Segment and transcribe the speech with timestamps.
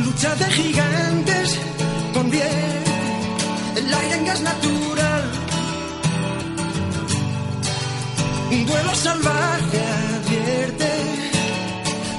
[0.00, 1.58] Lucha de gigantes
[2.14, 2.82] con bien
[3.76, 5.24] el aire en gas natural.
[8.50, 9.80] Un duelo salvaje
[10.16, 10.90] advierte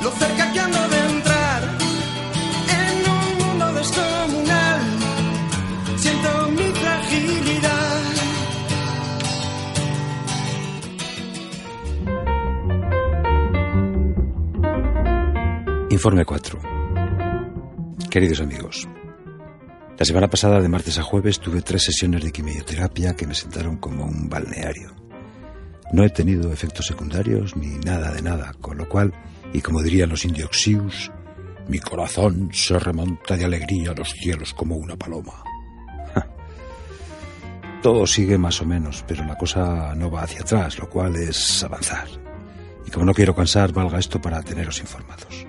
[0.03, 1.61] lo cerca que ando de entrar
[2.81, 4.81] en un mundo descomunal.
[5.97, 8.01] Siento mi fragilidad.
[15.89, 16.72] Informe 4.
[18.13, 18.87] Queridos amigos,
[19.97, 23.77] la semana pasada de martes a jueves tuve tres sesiones de quimioterapia que me sentaron
[23.77, 24.93] como un balneario.
[25.93, 29.11] No he tenido efectos secundarios ni nada de nada, con lo cual,
[29.51, 31.11] y como dirían los indioxius,
[31.67, 35.43] mi corazón se remonta de alegría a los cielos como una paloma.
[37.81, 41.63] Todo sigue más o menos, pero la cosa no va hacia atrás, lo cual es
[41.63, 42.07] avanzar.
[42.85, 45.47] Y como no quiero cansar, valga esto para teneros informados.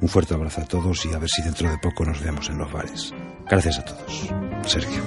[0.00, 2.58] Un fuerte abrazo a todos y a ver si dentro de poco nos vemos en
[2.58, 3.12] los bares.
[3.48, 4.30] Gracias a todos.
[4.66, 5.02] Sergio.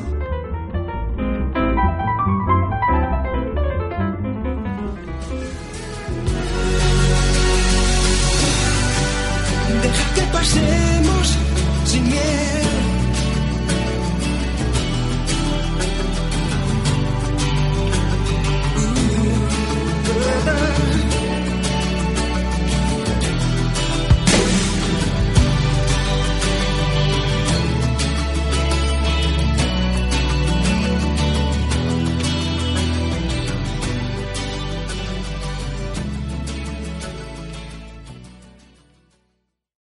[9.82, 10.90] Deja que pase